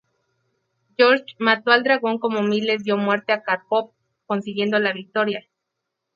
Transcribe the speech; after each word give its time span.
George 0.97 1.35
mató 1.37 1.69
al 1.69 1.83
dragón 1.83 2.17
como 2.17 2.41
Miles 2.41 2.83
dio 2.83 2.97
muerte 2.97 3.33
a 3.33 3.43
Karpov 3.43 3.91
consiguiendo 4.25 4.79
la 4.79 4.93
victoria. 4.93 5.47